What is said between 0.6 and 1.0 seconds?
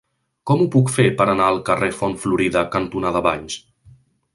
ho puc